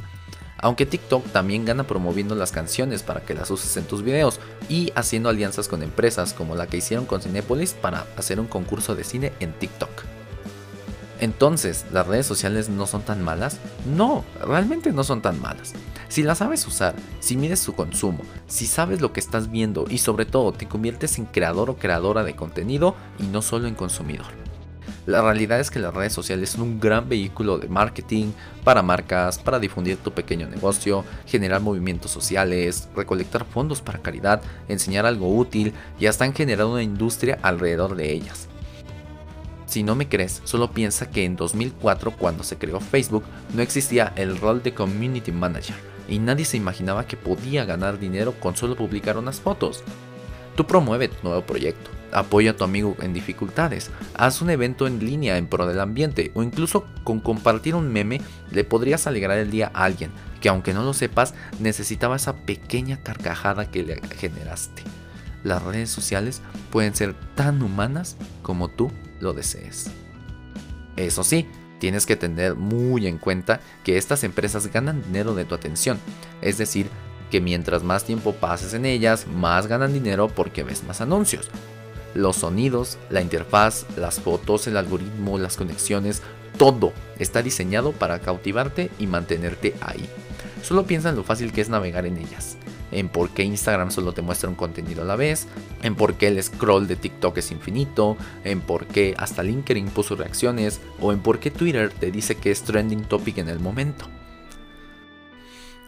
Aunque 0.58 0.86
TikTok 0.86 1.32
también 1.32 1.66
gana 1.66 1.86
promoviendo 1.86 2.36
las 2.36 2.52
canciones 2.52 3.02
para 3.02 3.22
que 3.22 3.34
las 3.34 3.50
uses 3.50 3.76
en 3.78 3.86
tus 3.86 4.04
videos 4.04 4.40
y 4.70 4.92
haciendo 4.96 5.30
alianzas 5.30 5.68
con 5.68 5.82
empresas 5.82 6.34
como 6.34 6.56
la 6.56 6.68
que 6.68 6.78
hicieron 6.78 7.06
con 7.06 7.22
Cinepolis 7.22 7.74
para 7.74 8.06
hacer 8.16 8.40
un 8.40 8.48
concurso 8.48 8.96
de 8.96 9.04
cine 9.04 9.34
en 9.40 9.54
TikTok. 9.54 9.90
Entonces, 11.20 11.86
¿las 11.92 12.08
redes 12.08 12.26
sociales 12.26 12.70
no 12.70 12.88
son 12.88 13.04
tan 13.04 13.24
malas? 13.24 13.60
No, 13.86 14.26
realmente 14.44 14.92
no 14.92 15.04
son 15.04 15.22
tan 15.22 15.40
malas. 15.40 15.74
Si 16.10 16.24
las 16.24 16.40
sabes 16.40 16.66
usar, 16.66 16.96
si 17.20 17.38
mides 17.38 17.60
su 17.60 17.74
consumo, 17.74 18.24
si 18.48 18.66
sabes 18.66 19.02
lo 19.02 19.14
que 19.14 19.20
estás 19.20 19.52
viendo 19.52 19.86
y 19.88 20.00
sobre 20.00 20.26
todo 20.26 20.52
te 20.52 20.68
conviertes 20.68 21.20
en 21.20 21.26
creador 21.26 21.70
o 21.70 21.78
creadora 21.78 22.24
de 22.24 22.36
contenido 22.36 22.96
y 23.20 23.24
no 23.24 23.44
solo 23.44 23.68
en 23.68 23.76
consumidor. 23.76 24.51
La 25.08 25.22
realidad 25.22 25.60
es 25.60 25.72
que 25.72 25.80
las 25.80 25.94
redes 25.94 26.14
sociales 26.14 26.52
son 26.52 26.62
un 26.62 26.80
gran 26.80 27.10
vehículo 27.10 27.58
de 27.58 27.68
marketing 27.68 28.34
para 28.64 28.84
marcas, 28.84 29.40
para 29.40 29.58
difundir 29.58 29.98
tu 29.98 30.12
pequeño 30.12 30.48
negocio, 30.48 31.04
generar 31.26 31.60
movimientos 31.60 32.12
sociales, 32.12 32.88
recolectar 32.96 33.46
fondos 33.46 33.82
para 33.82 34.00
caridad, 34.00 34.44
enseñar 34.68 35.08
algo 35.08 35.36
útil 35.36 35.74
y 36.00 36.06
hasta 36.06 36.26
han 36.26 36.34
generado 36.34 36.72
una 36.72 36.84
industria 36.84 37.40
alrededor 37.42 37.96
de 37.96 38.12
ellas. 38.12 38.48
Si 39.66 39.82
no 39.82 39.96
me 39.96 40.08
crees, 40.08 40.42
solo 40.44 40.72
piensa 40.72 41.10
que 41.10 41.26
en 41.26 41.36
2004 41.36 42.12
cuando 42.12 42.44
se 42.44 42.58
creó 42.58 42.80
Facebook 42.80 43.24
no 43.56 43.62
existía 43.64 44.14
el 44.18 44.38
rol 44.38 44.62
de 44.62 44.74
Community 44.74 45.32
Manager 45.32 45.76
y 46.08 46.20
nadie 46.20 46.46
se 46.46 46.58
imaginaba 46.58 47.08
que 47.08 47.18
podía 47.18 47.66
ganar 47.66 47.98
dinero 47.98 48.34
con 48.40 48.56
solo 48.56 48.76
publicar 48.76 49.18
unas 49.18 49.40
fotos. 49.40 49.84
Tú 50.56 50.68
promueve 50.68 51.08
tu 51.08 51.16
nuevo 51.24 51.42
proyecto, 51.44 51.90
Apoya 52.12 52.52
a 52.52 52.56
tu 52.56 52.64
amigo 52.64 52.96
en 53.02 53.14
dificultades. 53.14 53.92
Haz 54.16 54.42
un 54.42 54.50
evento 54.50 54.88
en 54.88 55.00
línea 55.00 55.38
en 55.38 55.48
pro 55.48 55.66
del 55.66 55.80
ambiente 55.80 56.32
o 56.34 56.44
incluso 56.44 56.86
con 57.04 57.20
compartir 57.20 57.76
un 57.76 57.92
meme 57.92 58.22
le 58.52 58.64
podrías 58.64 59.08
alegrar 59.08 59.38
el 59.38 59.52
día 59.52 59.72
a 59.74 59.86
alguien 59.86 60.12
que 60.42 60.50
aunque 60.50 60.74
no 60.74 60.84
lo 60.84 60.94
sepas 60.94 61.34
necesitaba 61.60 62.18
esa 62.18 62.36
pequeña 62.36 62.98
carcajada 63.02 63.72
que 63.72 63.84
le 63.84 64.02
generaste. 64.18 64.84
Las 65.44 65.64
redes 65.64 65.90
sociales 65.90 66.42
pueden 66.72 66.96
ser 66.96 67.16
tan 67.36 67.62
humanas 67.62 68.18
como 68.42 68.68
tú 68.68 68.92
lo 69.20 69.34
desees. 69.34 69.90
Eso 70.98 71.24
sí, 71.24 71.48
tienes 71.80 72.06
que 72.06 72.16
tener 72.16 72.56
muy 72.56 73.08
en 73.08 73.18
cuenta 73.18 73.62
que 73.84 73.98
estas 73.98 74.24
empresas 74.24 74.68
ganan 74.68 75.02
dinero 75.02 75.34
de 75.34 75.46
tu 75.46 75.56
atención, 75.56 76.00
es 76.42 76.58
decir, 76.58 76.88
que 77.32 77.42
mientras 77.42 77.82
más 77.82 78.04
tiempo 78.04 78.34
pases 78.34 78.74
en 78.74 78.86
ellas, 78.86 79.26
más 79.26 79.68
ganan 79.68 79.94
dinero 79.94 80.28
porque 80.28 80.64
ves 80.64 80.84
más 80.84 81.02
anuncios. 81.02 81.50
Los 82.14 82.38
sonidos, 82.38 82.98
la 83.10 83.22
interfaz, 83.22 83.86
las 83.98 84.20
fotos, 84.20 84.68
el 84.68 84.78
algoritmo, 84.78 85.38
las 85.38 85.58
conexiones, 85.58 86.22
todo 86.58 86.94
está 87.20 87.42
diseñado 87.42 87.92
para 87.92 88.20
cautivarte 88.20 88.92
y 89.00 89.08
mantenerte 89.08 89.76
ahí. 89.82 90.08
Solo 90.62 90.86
piensa 90.86 91.10
en 91.10 91.16
lo 91.16 91.24
fácil 91.24 91.52
que 91.52 91.62
es 91.62 91.70
navegar 91.70 92.06
en 92.06 92.18
ellas, 92.18 92.58
en 92.92 93.10
por 93.10 93.30
qué 93.30 93.44
Instagram 93.44 93.90
solo 93.90 94.14
te 94.14 94.22
muestra 94.22 94.50
un 94.50 94.56
contenido 94.56 95.02
a 95.02 95.06
la 95.06 95.16
vez, 95.16 95.48
en 95.82 95.96
por 95.96 96.16
qué 96.16 96.28
el 96.28 96.42
scroll 96.44 96.88
de 96.88 96.98
TikTok 96.98 97.38
es 97.38 97.52
infinito, 97.52 98.18
en 98.44 98.62
por 98.62 98.86
qué 98.86 99.16
hasta 99.18 99.44
LinkedIn 99.44 99.88
puso 99.88 100.16
reacciones 100.16 100.80
o 101.00 101.12
en 101.14 101.20
por 101.20 101.40
qué 101.40 101.50
Twitter 101.50 101.92
te 101.92 102.12
dice 102.12 102.36
que 102.36 102.52
es 102.52 102.62
trending 102.64 103.04
topic 103.04 103.40
en 103.40 103.50
el 103.50 103.60
momento. 103.60 104.06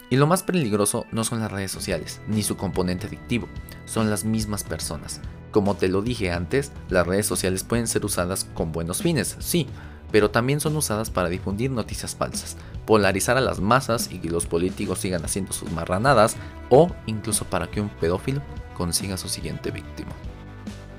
Y 0.09 0.15
lo 0.15 0.27
más 0.27 0.43
peligroso 0.43 1.05
no 1.11 1.23
son 1.23 1.39
las 1.39 1.51
redes 1.51 1.71
sociales, 1.71 2.21
ni 2.27 2.43
su 2.43 2.55
componente 2.55 3.07
adictivo, 3.07 3.47
son 3.85 4.09
las 4.09 4.25
mismas 4.25 4.63
personas. 4.63 5.21
Como 5.53 5.75
te 5.75 5.87
lo 5.87 6.01
dije 6.01 6.31
antes, 6.31 6.71
las 6.89 7.05
redes 7.05 7.27
sociales 7.27 7.63
pueden 7.63 7.87
ser 7.87 8.03
usadas 8.03 8.47
con 8.55 8.71
buenos 8.71 9.03
fines, 9.03 9.37
sí, 9.39 9.67
pero 10.11 10.31
también 10.31 10.59
son 10.59 10.75
usadas 10.75 11.11
para 11.11 11.29
difundir 11.29 11.69
noticias 11.69 12.15
falsas, 12.15 12.57
polarizar 12.87 13.37
a 13.37 13.41
las 13.41 13.59
masas 13.59 14.09
y 14.11 14.17
que 14.17 14.31
los 14.31 14.47
políticos 14.47 14.97
sigan 14.97 15.23
haciendo 15.23 15.53
sus 15.53 15.71
marranadas, 15.71 16.37
o 16.69 16.89
incluso 17.05 17.45
para 17.45 17.69
que 17.69 17.81
un 17.81 17.89
pedófilo 17.89 18.41
consiga 18.75 19.15
su 19.15 19.29
siguiente 19.29 19.69
víctima. 19.69 20.09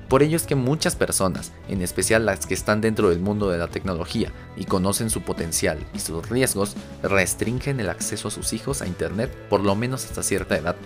Por 0.07 0.23
ello 0.23 0.37
es 0.37 0.43
que 0.43 0.55
muchas 0.55 0.95
personas, 0.95 1.51
en 1.67 1.81
especial 1.81 2.25
las 2.25 2.45
que 2.45 2.53
están 2.53 2.79
dentro 2.79 3.09
del 3.09 3.19
mundo 3.19 3.49
de 3.49 3.57
la 3.57 3.67
tecnología 3.67 4.31
y 4.55 4.63
conocen 4.63 5.09
su 5.09 5.21
potencial 5.21 5.79
y 5.93 5.99
sus 5.99 6.29
riesgos, 6.29 6.77
restringen 7.03 7.81
el 7.81 7.89
acceso 7.89 8.29
a 8.29 8.31
sus 8.31 8.53
hijos 8.53 8.81
a 8.81 8.87
Internet 8.87 9.35
por 9.49 9.59
lo 9.59 9.75
menos 9.75 10.05
hasta 10.05 10.23
cierta 10.23 10.55
edad. 10.55 10.77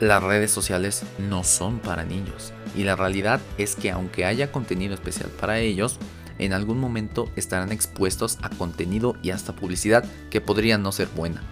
Las 0.00 0.22
redes 0.22 0.50
sociales 0.50 1.04
no 1.18 1.42
son 1.42 1.78
para 1.78 2.04
niños 2.04 2.52
y 2.76 2.84
la 2.84 2.96
realidad 2.96 3.40
es 3.56 3.76
que 3.76 3.90
aunque 3.90 4.26
haya 4.26 4.52
contenido 4.52 4.92
especial 4.92 5.30
para 5.30 5.58
ellos, 5.58 5.98
en 6.38 6.52
algún 6.52 6.78
momento 6.78 7.30
estarán 7.34 7.72
expuestos 7.72 8.38
a 8.42 8.50
contenido 8.50 9.16
y 9.22 9.30
hasta 9.30 9.56
publicidad 9.56 10.04
que 10.28 10.42
podría 10.42 10.76
no 10.76 10.92
ser 10.92 11.08
buena. 11.08 11.42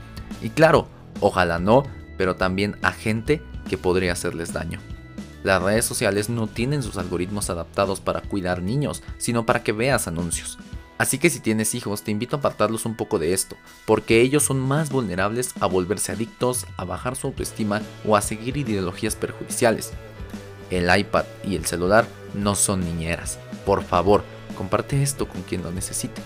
Y 0.43 0.51
claro, 0.51 0.89
ojalá 1.21 1.59
no, 1.59 1.85
pero 2.19 2.37
también 2.37 2.77
a 2.83 2.93
gente 2.93 3.43
que 3.67 3.79
podría 3.79 4.13
hacerles 4.13 4.53
daño. 4.53 4.79
Las 5.43 5.63
redes 5.63 5.87
sociales 5.87 6.29
no 6.29 6.47
tienen 6.47 6.83
sus 6.83 6.99
algoritmos 6.99 7.49
adaptados 7.49 8.01
para 8.01 8.21
cuidar 8.21 8.63
niños, 8.63 9.03
sino 9.17 9.47
para 9.47 9.63
que 9.63 9.73
veas 9.73 10.07
anuncios. 10.07 10.59
Así 10.97 11.19
que 11.19 11.29
si 11.29 11.41
tienes 11.41 11.75
hijos, 11.75 12.03
te 12.03 12.13
invito 12.13 12.37
a 12.37 12.39
apartarlos 12.39 12.87
un 12.87 12.95
poco 12.95 13.19
de 13.19 13.33
esto, 13.33 13.57
porque 13.85 14.21
ellos 14.21 14.45
son 14.45 14.61
más 14.61 14.91
vulnerables 14.91 15.53
a 15.61 15.67
volverse 15.67 16.13
adictos, 16.13 16.67
a 16.77 16.85
bajar 16.85 17.17
su 17.17 17.27
autoestima 17.27 17.83
o 18.07 18.17
a 18.17 18.21
seguir 18.21 18.57
ideologías 18.57 19.17
perjudiciales. 19.17 19.93
El 20.71 20.97
iPad 20.97 21.25
y 21.45 21.57
el 21.57 21.67
celular 21.67 22.07
no 22.35 22.55
son 22.55 22.81
niñeras. 22.81 23.39
Por 23.67 23.83
favor, 23.83 24.25
comparte 24.57 25.03
esto 25.03 25.29
con 25.29 25.43
quien 25.43 25.63
lo 25.63 25.73
necesite. 25.73 26.23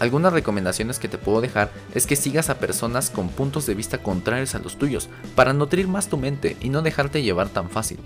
Algunas 0.00 0.32
recomendaciones 0.32 0.98
que 0.98 1.08
te 1.08 1.18
puedo 1.18 1.40
dejar 1.40 1.72
es 1.94 2.06
que 2.06 2.14
sigas 2.14 2.50
a 2.50 2.58
personas 2.58 3.10
con 3.10 3.30
puntos 3.30 3.66
de 3.66 3.74
vista 3.74 3.98
contrarios 3.98 4.54
a 4.54 4.60
los 4.60 4.76
tuyos, 4.76 5.08
para 5.34 5.52
nutrir 5.52 5.88
más 5.88 6.08
tu 6.08 6.18
mente 6.18 6.56
y 6.60 6.68
no 6.68 6.82
dejarte 6.82 7.22
llevar 7.22 7.48
tan 7.48 7.68
fácil. 7.68 7.98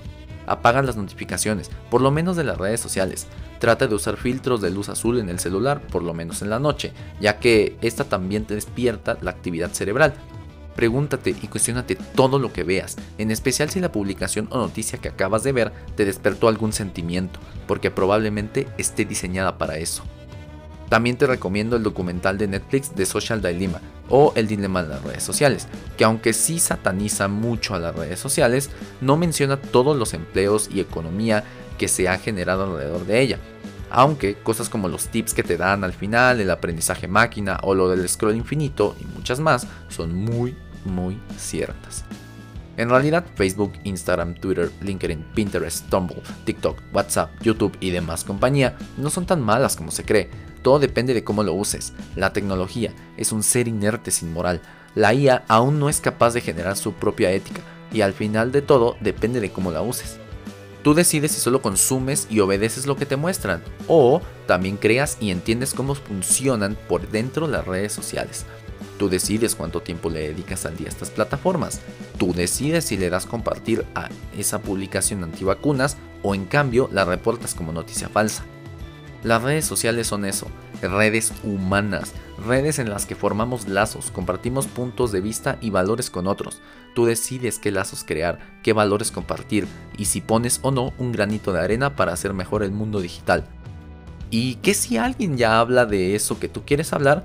Apaga 0.47 0.83
las 0.83 0.97
notificaciones, 0.97 1.71
por 1.91 2.01
lo 2.01 2.11
menos 2.11 2.37
de 2.37 2.45
las 2.45 2.59
redes 2.59 2.81
sociales. 2.81 3.27
Trata 3.59 3.87
de 3.87 3.95
usar 3.95 4.17
filtros 4.17 4.61
de 4.61 4.71
luz 4.71 4.89
azul 4.89 5.19
en 5.19 5.29
el 5.29 5.39
celular, 5.39 5.81
por 5.81 6.03
lo 6.03 6.15
menos 6.15 6.43
en 6.43 6.51
la 6.51 6.59
noche, 6.59 6.93
ya 7.21 7.39
que 7.39 7.77
esta 7.81 8.05
también 8.05 8.45
te 8.45 8.55
despierta 8.55 9.19
la 9.21 9.31
actividad 9.31 9.73
cerebral. 9.73 10.15
Pregúntate 10.75 11.31
y 11.31 11.49
cuestionate 11.49 11.97
todo 11.97 12.39
lo 12.39 12.53
que 12.53 12.65
veas, 12.65 12.97
en 13.19 13.31
especial 13.31 13.71
si 13.71 13.81
la 13.81 13.93
publicación 13.93 14.49
o 14.51 14.59
noticia 14.59 14.99
que 14.99 15.09
acabas 15.09 15.43
de 15.43 15.53
ver 15.53 15.73
te 15.97 16.05
despertó 16.05 16.49
algún 16.49 16.73
sentimiento, 16.73 17.39
porque 17.67 17.91
probablemente 17.91 18.69
esté 18.79 19.05
diseñada 19.05 19.59
para 19.59 19.77
eso. 19.77 20.03
También 20.93 21.17
te 21.17 21.27
recomiendo 21.27 21.77
el 21.77 21.83
documental 21.83 22.37
de 22.37 22.47
Netflix 22.47 22.95
de 22.95 23.07
Social 23.07 23.41
Dilemma 23.41 23.81
o 24.11 24.35
El 24.37 24.47
Dilema 24.47 24.83
de 24.83 24.91
las 24.91 25.03
redes 25.03 25.23
sociales, 25.23 25.67
que 25.97 26.05
aunque 26.05 26.35
sí 26.35 26.59
sataniza 26.59 27.29
mucho 27.29 27.75
a 27.75 27.79
las 27.79 27.97
redes 27.97 28.21
sociales, 28.21 28.69
no 29.01 29.17
menciona 29.17 29.57
todos 29.57 29.97
los 29.97 30.13
empleos 30.13 30.69
y 30.71 30.81
economía 30.81 31.45
que 31.79 31.89
se 31.89 32.11
ha 32.11 32.19
generado 32.19 32.65
alrededor 32.65 33.07
de 33.07 33.23
ella. 33.23 33.39
Aunque 33.89 34.35
cosas 34.35 34.69
como 34.69 34.87
los 34.87 35.07
tips 35.07 35.33
que 35.33 35.43
te 35.43 35.57
dan 35.57 35.83
al 35.83 35.95
final, 35.95 36.43
el 36.43 36.51
aprendizaje 36.51 37.09
máquina 37.09 37.59
o 37.63 37.75
lo 37.75 37.89
del 37.89 38.07
scroll 38.07 38.37
infinito 38.37 38.95
y 39.01 39.07
muchas 39.17 39.41
más 39.41 39.67
son 39.89 40.15
muy, 40.15 40.55
muy 40.85 41.19
ciertas. 41.39 42.05
En 42.77 42.91
realidad, 42.91 43.25
Facebook, 43.35 43.73
Instagram, 43.85 44.35
Twitter, 44.35 44.71
LinkedIn, 44.83 45.25
Pinterest, 45.35 45.89
Tumblr, 45.89 46.21
TikTok, 46.45 46.83
WhatsApp, 46.93 47.31
YouTube 47.41 47.79
y 47.81 47.89
demás 47.89 48.25
compañía 48.25 48.77
no 48.99 49.09
son 49.09 49.25
tan 49.25 49.41
malas 49.41 49.75
como 49.75 49.91
se 49.91 50.05
cree. 50.05 50.52
Todo 50.63 50.79
depende 50.79 51.13
de 51.13 51.25
cómo 51.25 51.43
lo 51.43 51.55
uses. 51.55 51.93
La 52.17 52.33
tecnología 52.33 52.93
es 53.17 53.33
un 53.33 53.43
ser 53.43 53.69
inerte 53.69 54.11
sin 54.11 54.33
moral. 54.33 54.61
La 54.95 55.13
IA 55.13 55.45
aún 55.49 55.79
no 55.79 55.89
es 55.89 56.01
capaz 56.01 56.35
de 56.35 56.41
generar 56.41 56.77
su 56.77 56.93
propia 56.93 57.31
ética 57.33 57.61
y 57.93 58.01
al 58.01 58.13
final 58.13 58.53
de 58.53 58.63
todo 58.63 58.97
depende 59.01 59.41
de 59.41 59.51
cómo 59.51 59.71
la 59.71 59.83
uses. 59.83 60.19
Tú 60.83 60.95
decides 60.95 61.33
si 61.33 61.41
solo 61.41 61.63
consumes 61.63 62.27
y 62.29 62.41
obedeces 62.41 62.87
lo 62.87 62.97
que 62.97 63.07
te 63.07 63.17
muestran 63.17 63.63
o 63.87 64.21
también 64.47 64.77
creas 64.77 65.17
y 65.21 65.31
entiendes 65.31 65.75
cómo 65.75 65.95
funcionan 65.95 66.77
por 66.89 67.09
dentro 67.09 67.47
las 67.47 67.67
redes 67.67 67.93
sociales. 67.93 68.45
Tú 68.99 69.09
decides 69.09 69.55
cuánto 69.55 69.81
tiempo 69.81 70.11
le 70.11 70.29
dedicas 70.29 70.67
al 70.67 70.77
día 70.77 70.89
a 70.89 70.91
estas 70.91 71.11
plataformas. 71.11 71.81
Tú 72.19 72.35
decides 72.35 72.85
si 72.85 72.97
le 72.97 73.11
das 73.11 73.27
compartir 73.27 73.85
a 73.95 74.09
esa 74.37 74.61
publicación 74.61 75.23
antivacunas 75.23 75.97
o 76.23 76.35
en 76.35 76.45
cambio 76.47 76.89
la 76.93 77.05
reportas 77.05 77.55
como 77.55 77.73
noticia 77.73 78.09
falsa. 78.09 78.45
Las 79.23 79.43
redes 79.43 79.65
sociales 79.65 80.09
son 80.09 80.25
eso, 80.25 80.49
redes 80.81 81.33
humanas, 81.45 82.13
redes 82.45 82.81
en 82.81 82.91
las 82.91 83.07
que 83.07 83.15
formamos 83.15 83.69
lazos, 83.69 84.11
compartimos 84.11 84.67
puntos 84.67 85.13
de 85.13 85.21
vista 85.21 85.59
y 85.61 85.71
valores 85.71 86.11
con 86.11 86.27
otros. 86.27 86.61
Tú 86.95 87.05
decides 87.05 87.61
qué 87.61 87.71
lazos 87.71 88.03
crear, 88.03 88.41
qué 88.65 88.73
valores 88.73 89.13
compartir 89.13 89.69
y 89.97 90.07
si 90.07 90.21
pones 90.21 90.59
o 90.63 90.73
no 90.73 90.93
un 90.99 91.13
granito 91.13 91.53
de 91.53 91.61
arena 91.61 91.95
para 91.95 92.13
hacer 92.13 92.35
mejor 92.35 92.65
el 92.65 92.73
mundo 92.73 93.01
digital. 93.01 93.45
¿Y 94.31 94.57
qué 94.57 94.75
si 94.75 94.97
alguien 94.97 95.37
ya 95.37 95.61
habla 95.61 95.87
de 95.87 96.17
eso 96.17 96.41
que 96.41 96.49
tú 96.49 96.63
quieres 96.67 96.93
hablar? 96.93 97.25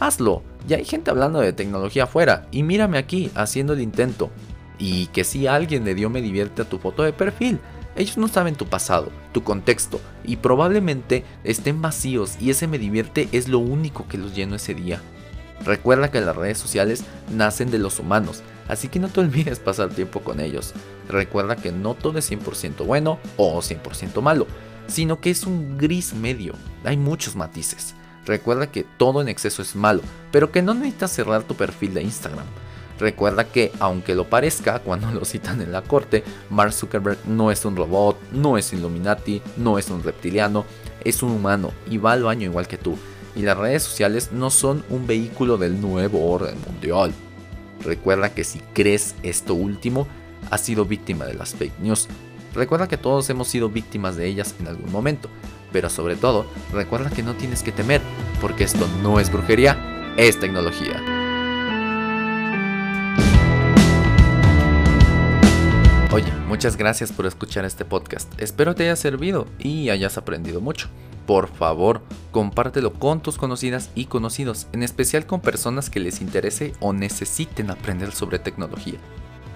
Hazlo, 0.00 0.42
ya 0.66 0.76
hay 0.76 0.84
gente 0.84 1.10
hablando 1.10 1.40
de 1.40 1.52
tecnología 1.52 2.04
afuera 2.04 2.46
y 2.50 2.62
mírame 2.62 2.98
aquí 2.98 3.30
haciendo 3.34 3.72
el 3.72 3.80
intento. 3.80 4.30
Y 4.78 5.06
que 5.06 5.24
si 5.24 5.46
alguien 5.46 5.84
le 5.84 5.94
dio 5.94 6.10
me 6.10 6.20
divierte 6.20 6.62
a 6.62 6.68
tu 6.68 6.78
foto 6.78 7.02
de 7.02 7.12
perfil, 7.12 7.60
ellos 7.96 8.18
no 8.18 8.28
saben 8.28 8.54
tu 8.54 8.66
pasado, 8.66 9.10
tu 9.32 9.42
contexto, 9.42 10.00
y 10.24 10.36
probablemente 10.36 11.24
estén 11.44 11.82
vacíos 11.82 12.36
y 12.40 12.50
ese 12.50 12.66
me 12.66 12.78
divierte 12.78 13.28
es 13.32 13.48
lo 13.48 13.58
único 13.58 14.06
que 14.08 14.18
los 14.18 14.34
lleno 14.34 14.56
ese 14.56 14.74
día. 14.74 15.00
Recuerda 15.64 16.10
que 16.10 16.20
las 16.20 16.36
redes 16.36 16.58
sociales 16.58 17.04
nacen 17.30 17.70
de 17.70 17.78
los 17.78 17.98
humanos, 17.98 18.42
así 18.68 18.88
que 18.88 18.98
no 18.98 19.08
te 19.08 19.20
olvides 19.22 19.58
pasar 19.58 19.88
tiempo 19.88 20.20
con 20.20 20.40
ellos. 20.40 20.74
Recuerda 21.08 21.56
que 21.56 21.72
no 21.72 21.94
todo 21.94 22.18
es 22.18 22.30
100% 22.30 22.84
bueno 22.84 23.18
o 23.36 23.60
100% 23.60 24.20
malo, 24.20 24.46
sino 24.86 25.20
que 25.20 25.30
es 25.30 25.44
un 25.44 25.78
gris 25.78 26.14
medio, 26.14 26.54
hay 26.84 26.96
muchos 26.96 27.34
matices. 27.36 27.94
Recuerda 28.26 28.70
que 28.70 28.84
todo 28.96 29.22
en 29.22 29.28
exceso 29.28 29.62
es 29.62 29.76
malo, 29.76 30.02
pero 30.32 30.50
que 30.50 30.60
no 30.60 30.74
necesitas 30.74 31.12
cerrar 31.12 31.44
tu 31.44 31.54
perfil 31.54 31.94
de 31.94 32.02
Instagram. 32.02 32.46
Recuerda 32.98 33.44
que, 33.44 33.72
aunque 33.78 34.14
lo 34.14 34.28
parezca 34.28 34.78
cuando 34.84 35.10
lo 35.10 35.24
citan 35.24 35.60
en 35.60 35.72
la 35.72 35.82
corte, 35.82 36.24
Mark 36.50 36.72
Zuckerberg 36.72 37.18
no 37.26 37.50
es 37.50 37.64
un 37.64 37.76
robot, 37.76 38.18
no 38.32 38.58
es 38.58 38.72
Illuminati, 38.72 39.42
no 39.56 39.78
es 39.78 39.90
un 39.90 40.02
reptiliano, 40.02 40.64
es 41.04 41.22
un 41.22 41.32
humano 41.32 41.72
y 41.90 41.98
va 41.98 42.12
al 42.12 42.22
baño 42.22 42.44
igual 42.44 42.68
que 42.68 42.78
tú. 42.78 42.96
Y 43.34 43.42
las 43.42 43.56
redes 43.56 43.82
sociales 43.82 44.30
no 44.32 44.50
son 44.50 44.82
un 44.88 45.06
vehículo 45.06 45.58
del 45.58 45.80
nuevo 45.80 46.30
orden 46.30 46.56
mundial. 46.66 47.12
Recuerda 47.84 48.32
que 48.32 48.44
si 48.44 48.60
crees 48.72 49.14
esto 49.22 49.54
último, 49.54 50.08
has 50.50 50.62
sido 50.62 50.86
víctima 50.86 51.26
de 51.26 51.34
las 51.34 51.54
fake 51.54 51.78
news. 51.80 52.08
Recuerda 52.54 52.88
que 52.88 52.96
todos 52.96 53.28
hemos 53.28 53.48
sido 53.48 53.68
víctimas 53.68 54.16
de 54.16 54.26
ellas 54.26 54.54
en 54.58 54.68
algún 54.68 54.90
momento. 54.90 55.28
Pero 55.72 55.90
sobre 55.90 56.16
todo, 56.16 56.46
recuerda 56.72 57.10
que 57.10 57.22
no 57.22 57.34
tienes 57.34 57.62
que 57.62 57.72
temer, 57.72 58.00
porque 58.40 58.64
esto 58.64 58.86
no 59.02 59.20
es 59.20 59.30
brujería, 59.30 60.14
es 60.16 60.40
tecnología. 60.40 61.15
Oye, 66.16 66.32
muchas 66.48 66.78
gracias 66.78 67.12
por 67.12 67.26
escuchar 67.26 67.66
este 67.66 67.84
podcast. 67.84 68.32
Espero 68.40 68.74
te 68.74 68.84
haya 68.84 68.96
servido 68.96 69.46
y 69.58 69.90
hayas 69.90 70.16
aprendido 70.16 70.62
mucho. 70.62 70.88
Por 71.26 71.46
favor, 71.46 72.00
compártelo 72.30 72.94
con 72.94 73.20
tus 73.20 73.36
conocidas 73.36 73.90
y 73.94 74.06
conocidos, 74.06 74.66
en 74.72 74.82
especial 74.82 75.26
con 75.26 75.42
personas 75.42 75.90
que 75.90 76.00
les 76.00 76.22
interese 76.22 76.72
o 76.80 76.94
necesiten 76.94 77.70
aprender 77.70 78.12
sobre 78.12 78.38
tecnología. 78.38 78.98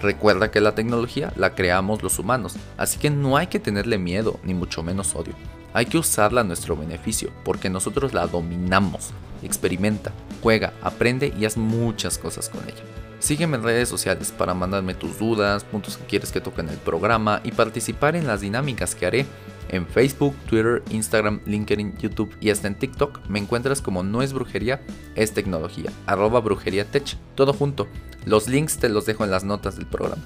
Recuerda 0.03 0.51
que 0.51 0.61
la 0.61 0.75
tecnología 0.75 1.33
la 1.35 1.55
creamos 1.55 2.03
los 2.03 2.19
humanos, 2.19 2.57
así 2.77 2.99
que 2.99 3.09
no 3.09 3.39
hay 3.39 3.47
que 3.47 3.59
tenerle 3.59 3.97
miedo, 3.97 4.39
ni 4.45 4.53
mucho 4.53 4.83
menos 4.83 5.15
odio. 5.15 5.33
Hay 5.73 5.87
que 5.87 5.97
usarla 5.97 6.43
a 6.43 6.45
nuestro 6.45 6.77
beneficio, 6.77 7.31
porque 7.43 7.71
nosotros 7.71 8.13
la 8.13 8.27
dominamos. 8.27 9.13
Experimenta, 9.43 10.13
juega, 10.43 10.75
aprende 10.83 11.33
y 11.41 11.47
haz 11.47 11.57
muchas 11.57 12.19
cosas 12.19 12.51
con 12.51 12.61
ella. 12.65 13.00
Sígueme 13.21 13.59
en 13.59 13.63
redes 13.63 13.89
sociales 13.89 14.33
para 14.37 14.55
mandarme 14.55 14.95
tus 14.95 15.19
dudas, 15.19 15.63
puntos 15.63 15.99
que 15.99 16.07
quieres 16.07 16.33
que 16.33 16.41
toque 16.41 16.63
en 16.63 16.71
el 16.71 16.79
programa 16.79 17.41
y 17.45 17.53
participar 17.53 18.17
en 18.17 18.27
las 18.27 18.41
dinámicas 18.41 18.95
que 18.95 19.07
haré 19.07 19.27
en 19.69 19.87
Facebook, 19.87 20.35
Twitter, 20.49 20.83
Instagram, 20.91 21.41
LinkedIn, 21.47 21.97
YouTube 21.99 22.35
y 22.41 22.51
hasta 22.51 22.67
en 22.67 22.77
TikTok 22.77 23.21
me 23.29 23.39
encuentras 23.39 23.81
como 23.83 24.03
no 24.03 24.23
es 24.23 24.33
brujería, 24.33 24.83
es 25.15 25.33
tecnología, 25.33 25.91
arroba 26.07 26.41
brujería 26.41 26.85
tech, 26.85 27.17
todo 27.35 27.53
junto. 27.53 27.87
Los 28.25 28.49
links 28.49 28.79
te 28.79 28.89
los 28.89 29.07
dejo 29.07 29.25
en 29.25 29.31
las 29.31 29.45
notas 29.45 29.77
del 29.77 29.87
programa. 29.87 30.23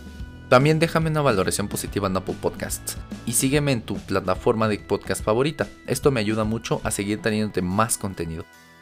También 0.49 0.79
déjame 0.79 1.11
una 1.11 1.23
valoración 1.23 1.69
positiva 1.69 2.07
en 2.09 2.17
Apple 2.17 2.37
Podcasts 2.41 2.97
y 3.27 3.33
sígueme 3.33 3.73
en 3.73 3.83
tu 3.83 3.97
plataforma 3.97 4.69
de 4.69 4.79
podcast 4.79 5.25
favorita. 5.25 5.67
Esto 5.87 6.11
me 6.11 6.21
ayuda 6.21 6.45
mucho 6.45 6.81
a 6.85 6.91
seguir 6.91 7.21
teniéndote 7.21 7.61
más 7.61 7.99
contenido. 7.99 8.45